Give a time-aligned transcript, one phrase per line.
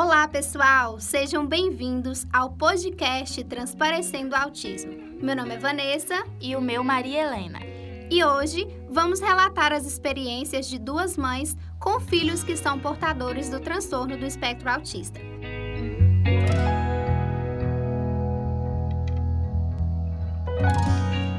[0.00, 1.00] Olá, pessoal!
[1.00, 4.92] Sejam bem-vindos ao podcast Transparecendo o Autismo.
[5.20, 7.58] Meu nome é Vanessa e o meu Maria Helena.
[8.08, 13.58] E hoje vamos relatar as experiências de duas mães com filhos que são portadores do
[13.58, 15.18] transtorno do espectro autista.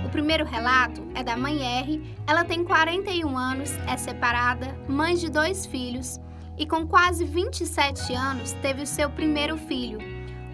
[0.05, 2.13] O primeiro relato é da mãe R.
[2.27, 6.20] Ela tem 41 anos, é separada, mãe de dois filhos
[6.59, 9.98] e com quase 27 anos teve o seu primeiro filho.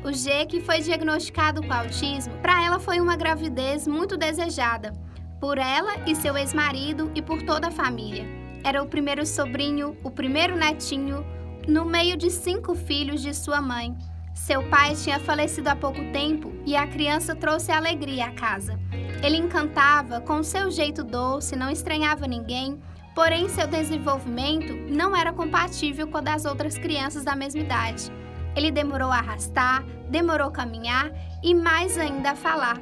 [0.03, 4.93] O G, que foi diagnosticado com autismo, para ela foi uma gravidez muito desejada,
[5.41, 8.23] por ela e seu ex-marido e por toda a família.
[8.63, 11.25] Era o primeiro sobrinho, o primeiro netinho,
[11.67, 13.97] no meio de cinco filhos de sua mãe.
[14.35, 18.79] Seu pai tinha falecido há pouco tempo e a criança trouxe alegria à casa.
[19.23, 22.79] Ele encantava com seu jeito doce, não estranhava ninguém
[23.15, 28.11] porém seu desenvolvimento não era compatível com o das outras crianças da mesma idade.
[28.55, 31.09] Ele demorou a arrastar, demorou a caminhar
[31.41, 32.79] e mais ainda a falar.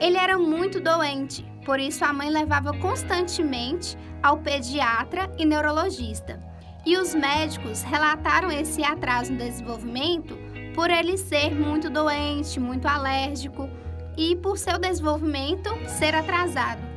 [0.00, 6.40] Ele era muito doente, por isso a mãe levava constantemente ao pediatra e neurologista.
[6.84, 10.38] E os médicos relataram esse atraso no desenvolvimento
[10.74, 13.68] por ele ser muito doente, muito alérgico
[14.16, 16.95] e por seu desenvolvimento ser atrasado.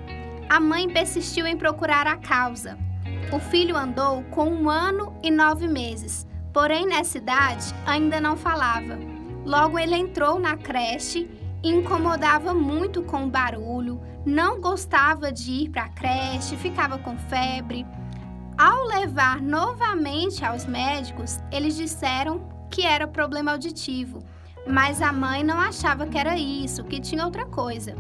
[0.50, 2.76] A mãe persistiu em procurar a causa.
[3.32, 8.98] O filho andou com um ano e nove meses, porém nessa idade ainda não falava.
[9.46, 11.30] Logo ele entrou na creche
[11.64, 17.16] e incomodava muito com o barulho, não gostava de ir para a creche, ficava com
[17.16, 17.86] febre.
[18.58, 24.24] Ao levar novamente aos médicos, eles disseram que era problema auditivo,
[24.68, 27.96] mas a mãe não achava que era isso, que tinha outra coisa.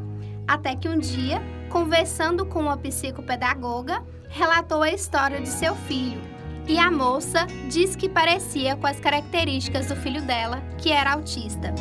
[0.49, 6.19] Até que um dia conversando com uma psicopedagoga, relatou a história de seu filho.
[6.67, 11.71] E a moça disse que parecia com as características do filho dela, que era autista.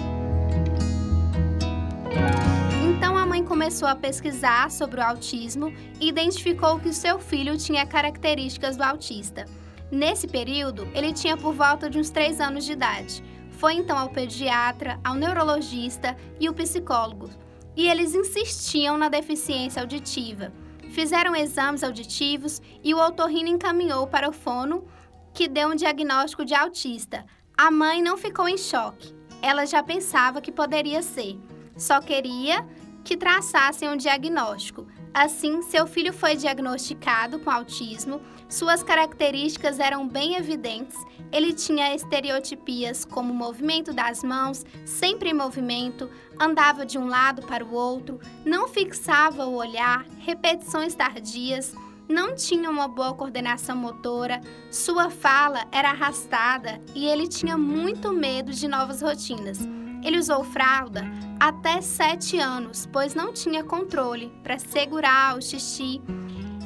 [2.84, 7.56] Então a mãe começou a pesquisar sobre o autismo e identificou que o seu filho
[7.56, 9.46] tinha características do autista.
[9.90, 13.24] Nesse período, ele tinha por volta de uns 3 anos de idade.
[13.50, 17.30] Foi então ao pediatra, ao neurologista e o psicólogo,
[17.78, 20.52] e eles insistiam na deficiência auditiva.
[20.90, 24.84] Fizeram exames auditivos e o otorrino encaminhou para o fono,
[25.33, 27.24] que deu um diagnóstico de autista.
[27.56, 29.14] A mãe não ficou em choque.
[29.40, 31.38] Ela já pensava que poderia ser.
[31.77, 32.67] Só queria
[33.05, 34.88] que traçassem um diagnóstico.
[35.13, 40.96] Assim, seu filho foi diagnosticado com autismo, suas características eram bem evidentes.
[41.33, 46.08] Ele tinha estereotipias como movimento das mãos, sempre em movimento,
[46.39, 51.74] andava de um lado para o outro, não fixava o olhar, repetições tardias,
[52.08, 58.51] não tinha uma boa coordenação motora, sua fala era arrastada e ele tinha muito medo
[58.52, 59.58] de novas rotinas.
[60.03, 61.05] Ele usou fralda
[61.39, 66.01] até 7 anos, pois não tinha controle para segurar o xixi.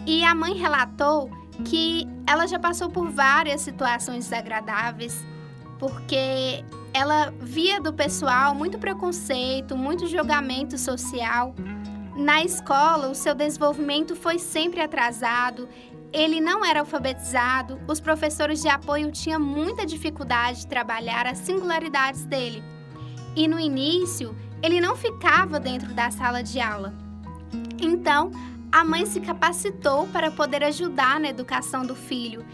[0.06, 1.31] E a mãe relatou
[1.65, 5.25] que ela já passou por várias situações desagradáveis,
[5.78, 11.54] porque ela via do pessoal muito preconceito, muito julgamento social.
[12.16, 15.69] Na escola, o seu desenvolvimento foi sempre atrasado,
[16.12, 22.26] ele não era alfabetizado, os professores de apoio tinham muita dificuldade de trabalhar as singularidades
[22.26, 22.62] dele.
[23.34, 26.94] E no início, ele não ficava dentro da sala de aula.
[27.81, 28.31] Então,
[28.70, 32.44] a mãe se capacitou para poder ajudar na educação do filho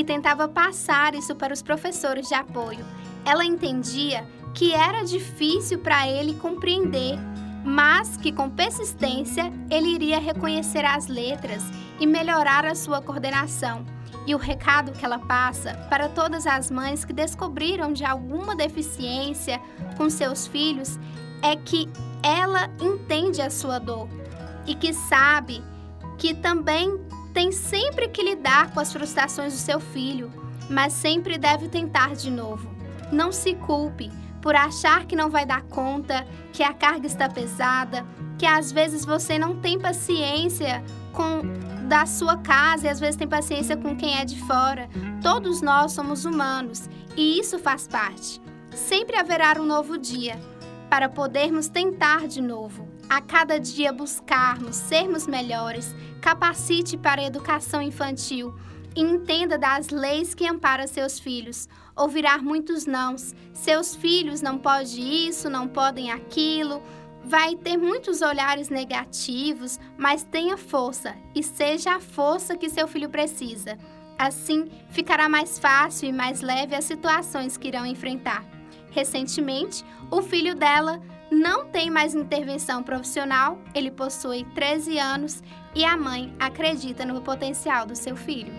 [0.00, 2.84] e tentava passar isso para os professores de apoio.
[3.24, 7.18] Ela entendia que era difícil para ele compreender,
[7.64, 11.62] mas que com persistência ele iria reconhecer as letras
[12.00, 13.84] e melhorar a sua coordenação.
[14.26, 19.60] E o recado que ela passa para todas as mães que descobriram de alguma deficiência
[19.96, 20.98] com seus filhos
[21.42, 21.88] é que
[22.22, 24.08] ela entende a sua dor
[24.66, 25.62] e que sabe
[26.18, 27.00] que também
[27.32, 30.30] tem sempre que lidar com as frustrações do seu filho,
[30.68, 32.70] mas sempre deve tentar de novo.
[33.10, 34.10] Não se culpe
[34.42, 38.04] por achar que não vai dar conta, que a carga está pesada,
[38.38, 41.42] que às vezes você não tem paciência com
[41.88, 44.88] da sua casa e às vezes tem paciência com quem é de fora.
[45.22, 48.40] Todos nós somos humanos e isso faz parte.
[48.74, 50.40] Sempre haverá um novo dia
[50.88, 52.88] para podermos tentar de novo.
[53.08, 58.54] A cada dia buscarmos sermos melhores, capacite para a educação infantil
[58.94, 61.68] e entenda das leis que amparam seus filhos.
[61.96, 63.34] Ouvirá muitos nãos.
[63.52, 66.82] Seus filhos não podem isso, não podem aquilo.
[67.24, 73.08] Vai ter muitos olhares negativos, mas tenha força e seja a força que seu filho
[73.08, 73.78] precisa.
[74.18, 78.44] Assim, ficará mais fácil e mais leve as situações que irão enfrentar.
[78.90, 81.00] Recentemente, o filho dela
[81.30, 85.42] não tem mais intervenção profissional, ele possui 13 anos
[85.74, 88.52] e a mãe acredita no potencial do seu filho.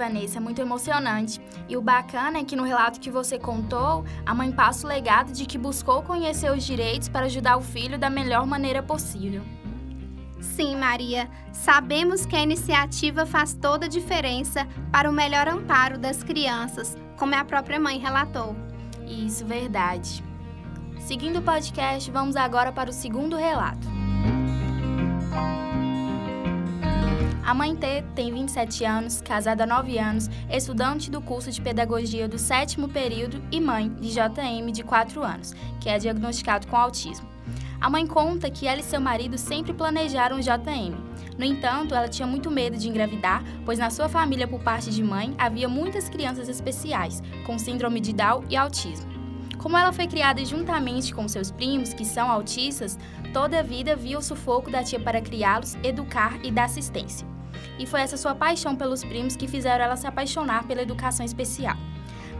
[0.00, 1.38] Vanessa, é muito emocionante.
[1.68, 5.30] E o bacana é que no relato que você contou, a mãe passa o legado
[5.30, 9.42] de que buscou conhecer os direitos para ajudar o filho da melhor maneira possível.
[10.40, 16.22] Sim, Maria, sabemos que a iniciativa faz toda a diferença para o melhor amparo das
[16.22, 18.56] crianças, como a própria mãe relatou.
[19.06, 20.24] Isso, verdade.
[20.98, 23.99] Seguindo o podcast, vamos agora para o segundo relato.
[27.50, 32.28] A mãe T tem 27 anos, casada há 9 anos, estudante do curso de pedagogia
[32.28, 37.28] do sétimo período e mãe de JM de 4 anos, que é diagnosticado com autismo.
[37.80, 40.94] A mãe conta que ela e seu marido sempre planejaram o JM.
[41.36, 45.02] No entanto, ela tinha muito medo de engravidar, pois na sua família, por parte de
[45.02, 49.10] mãe, havia muitas crianças especiais, com síndrome de Down e autismo.
[49.58, 52.96] Como ela foi criada juntamente com seus primos, que são autistas,
[53.32, 57.28] toda a vida viu o sufoco da tia para criá-los, educar e dar assistência.
[57.80, 61.78] E foi essa sua paixão pelos primos que fizeram ela se apaixonar pela educação especial.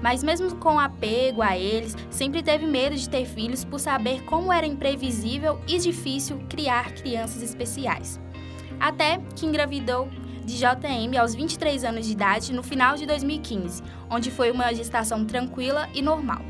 [0.03, 4.53] Mas mesmo com apego a eles, sempre teve medo de ter filhos por saber como
[4.53, 8.21] era imprevisível e difícil criar crianças especiais.
[8.79, 10.11] Até que engravidou
[10.45, 15.25] de JM aos 23 anos de idade no final de 2015, onde foi uma gestação
[15.25, 16.41] tranquila e normal.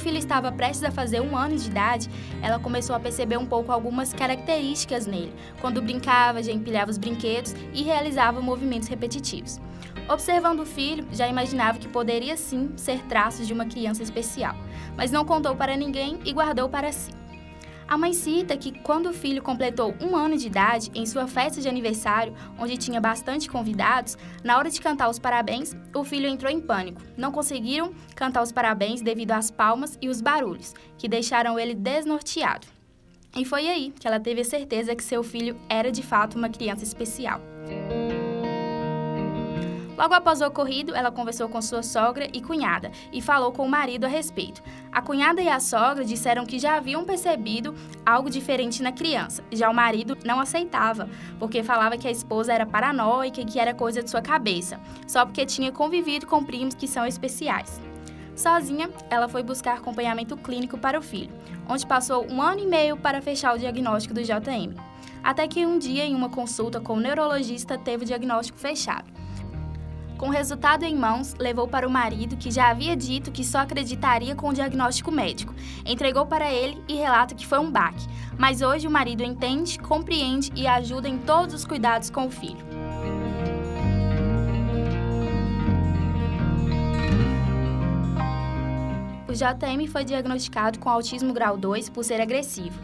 [0.00, 2.08] Filho estava prestes a fazer um ano de idade,
[2.42, 7.54] ela começou a perceber um pouco algumas características nele, quando brincava, já empilhava os brinquedos
[7.72, 9.60] e realizava movimentos repetitivos.
[10.08, 14.56] Observando o filho, já imaginava que poderia sim ser traços de uma criança especial,
[14.96, 17.12] mas não contou para ninguém e guardou para si.
[17.90, 21.60] A mãe cita que quando o filho completou um ano de idade, em sua festa
[21.60, 26.52] de aniversário, onde tinha bastante convidados, na hora de cantar os parabéns, o filho entrou
[26.52, 27.02] em pânico.
[27.16, 32.68] Não conseguiram cantar os parabéns devido às palmas e os barulhos, que deixaram ele desnorteado.
[33.34, 36.48] E foi aí que ela teve a certeza que seu filho era de fato uma
[36.48, 37.40] criança especial.
[40.00, 43.68] Logo após o ocorrido, ela conversou com sua sogra e cunhada e falou com o
[43.68, 44.62] marido a respeito.
[44.90, 47.74] A cunhada e a sogra disseram que já haviam percebido
[48.06, 49.44] algo diferente na criança.
[49.52, 51.06] Já o marido não aceitava,
[51.38, 55.26] porque falava que a esposa era paranoica e que era coisa de sua cabeça, só
[55.26, 57.78] porque tinha convivido com primos que são especiais.
[58.34, 61.34] Sozinha, ela foi buscar acompanhamento clínico para o filho,
[61.68, 64.74] onde passou um ano e meio para fechar o diagnóstico do JM.
[65.22, 69.19] Até que um dia, em uma consulta com o neurologista, teve o diagnóstico fechado.
[70.20, 73.60] Com o resultado em mãos, levou para o marido, que já havia dito que só
[73.60, 75.54] acreditaria com o diagnóstico médico.
[75.82, 78.06] Entregou para ele e relata que foi um baque.
[78.36, 82.62] Mas hoje o marido entende, compreende e ajuda em todos os cuidados com o filho.
[89.26, 92.78] O JM foi diagnosticado com autismo grau 2 por ser agressivo.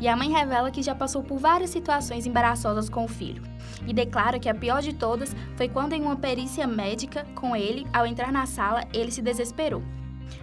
[0.00, 3.42] E a mãe revela que já passou por várias situações embaraçosas com o filho
[3.86, 7.86] e declara que a pior de todas foi quando, em uma perícia médica com ele,
[7.92, 9.82] ao entrar na sala, ele se desesperou.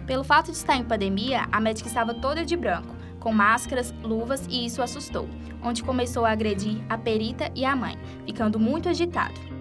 [0.06, 4.46] Pelo fato de estar em pandemia, a médica estava toda de branco, com máscaras, luvas
[4.48, 5.28] e isso assustou,
[5.62, 9.55] onde começou a agredir a perita e a mãe, ficando muito agitado.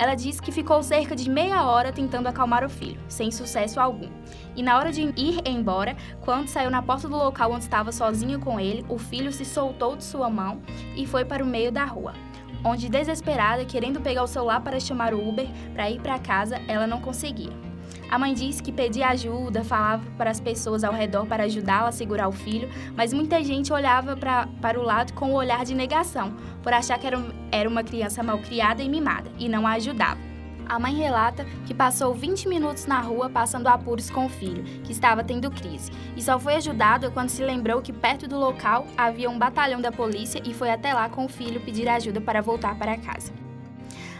[0.00, 4.08] Ela disse que ficou cerca de meia hora tentando acalmar o filho, sem sucesso algum.
[4.56, 8.38] E na hora de ir embora, quando saiu na porta do local onde estava sozinha
[8.38, 10.62] com ele, o filho se soltou de sua mão
[10.96, 12.14] e foi para o meio da rua
[12.62, 16.86] onde desesperada, querendo pegar o celular para chamar o Uber para ir para casa, ela
[16.86, 17.69] não conseguia.
[18.10, 21.92] A mãe disse que pedia ajuda, falava para as pessoas ao redor para ajudá-la a
[21.92, 25.64] segurar o filho, mas muita gente olhava pra, para o lado com o um olhar
[25.64, 29.66] de negação, por achar que era, era uma criança mal criada e mimada, e não
[29.66, 30.30] a ajudava.
[30.70, 34.92] A mãe relata que passou 20 minutos na rua passando apuros com o filho, que
[34.92, 39.28] estava tendo crise, e só foi ajudado quando se lembrou que perto do local havia
[39.28, 42.78] um batalhão da polícia e foi até lá com o filho pedir ajuda para voltar
[42.78, 43.49] para casa.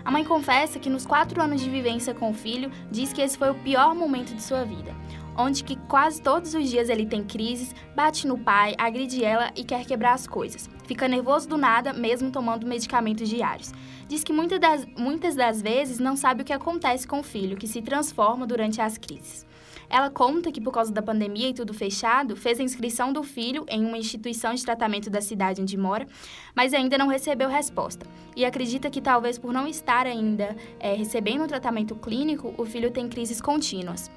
[0.05, 3.37] A mãe confessa que nos quatro anos de vivência com o filho, diz que esse
[3.37, 4.95] foi o pior momento de sua vida
[5.37, 9.65] onde que quase todos os dias ele tem crises, bate no pai, agride ela e
[9.65, 10.69] quer quebrar as coisas.
[10.87, 13.73] Fica nervoso do nada, mesmo tomando medicamentos diários.
[14.09, 17.57] Diz que muitas das, muitas das vezes não sabe o que acontece com o filho,
[17.57, 19.47] que se transforma durante as crises.
[19.91, 23.67] Ela conta que, por causa da pandemia e tudo fechado, fez a inscrição do filho
[23.69, 26.07] em uma instituição de tratamento da cidade onde mora,
[26.55, 28.07] mas ainda não recebeu resposta.
[28.37, 32.91] E acredita que, talvez por não estar ainda é, recebendo um tratamento clínico, o filho
[32.91, 34.11] tem crises contínuas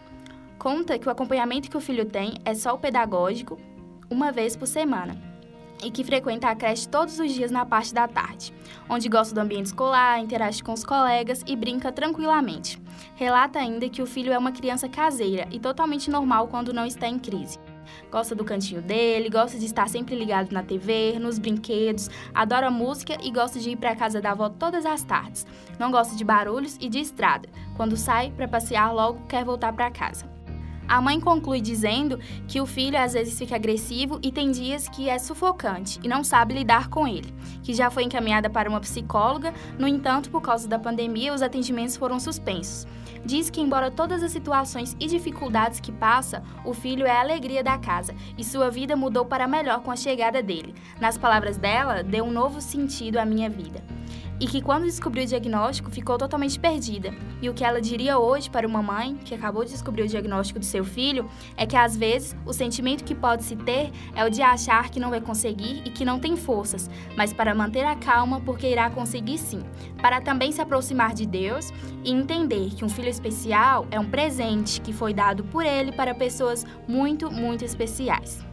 [0.64, 3.60] conta que o acompanhamento que o filho tem é só o pedagógico,
[4.10, 5.33] uma vez por semana
[5.82, 8.54] e que frequenta a creche todos os dias na parte da tarde,
[8.90, 12.82] onde gosta do ambiente escolar, interage com os colegas e brinca tranquilamente.
[13.16, 17.08] Relata ainda que o filho é uma criança caseira e totalmente normal quando não está
[17.08, 17.60] em crise.
[18.12, 23.18] Gosta do cantinho dele, gosta de estar sempre ligado na TV, nos brinquedos, adora música
[23.22, 25.46] e gosta de ir para a casa da avó todas as tardes.
[25.80, 27.50] Não gosta de barulhos e de estrada.
[27.76, 30.33] Quando sai para passear, logo quer voltar para casa.
[30.88, 35.10] A mãe conclui dizendo que o filho às vezes fica agressivo e tem dias que
[35.10, 39.54] é sufocante e não sabe lidar com ele, que já foi encaminhada para uma psicóloga,
[39.80, 42.86] no entanto, por causa da pandemia, os atendimentos foram suspensos.
[43.26, 47.64] Diz que, embora todas as situações e dificuldades que passa, o filho é a alegria
[47.64, 50.76] da casa e sua vida mudou para melhor com a chegada dele.
[51.00, 53.82] Nas palavras dela, deu um novo sentido à minha vida
[54.44, 57.14] e que quando descobriu o diagnóstico ficou totalmente perdida.
[57.42, 60.60] E o que ela diria hoje para uma mãe que acabou de descobrir o diagnóstico
[60.60, 64.30] do seu filho é que às vezes o sentimento que pode se ter é o
[64.30, 67.96] de achar que não vai conseguir e que não tem forças, mas para manter a
[67.96, 69.64] calma porque irá conseguir sim,
[70.02, 71.72] para também se aproximar de Deus
[72.04, 76.14] e entender que um filho especial é um presente que foi dado por ele para
[76.14, 78.53] pessoas muito, muito especiais.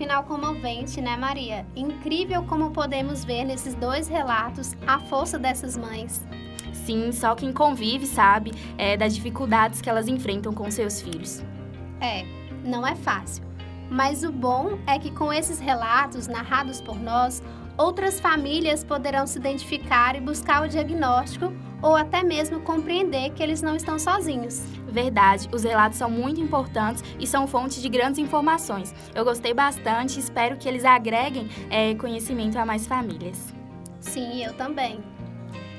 [0.00, 1.66] Final comovente, né, Maria?
[1.76, 6.26] Incrível como podemos ver nesses dois relatos a força dessas mães.
[6.72, 11.44] Sim, só quem convive sabe é, das dificuldades que elas enfrentam com seus filhos.
[12.00, 12.24] É,
[12.64, 13.44] não é fácil.
[13.90, 17.42] Mas o bom é que com esses relatos narrados por nós,
[17.76, 21.52] outras famílias poderão se identificar e buscar o diagnóstico
[21.82, 24.64] ou até mesmo compreender que eles não estão sozinhos.
[24.90, 28.94] Verdade, os relatos são muito importantes e são fonte de grandes informações.
[29.14, 33.54] Eu gostei bastante e espero que eles agreguem é, conhecimento a mais famílias.
[34.00, 35.00] Sim, eu também.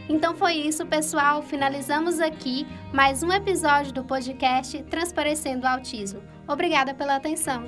[0.07, 1.41] Então foi isso, pessoal.
[1.41, 6.21] Finalizamos aqui mais um episódio do podcast Transparecendo o Autismo.
[6.47, 7.63] Obrigada pela atenção.